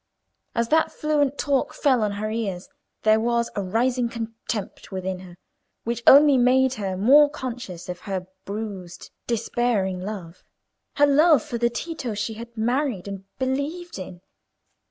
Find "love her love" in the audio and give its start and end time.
9.99-11.43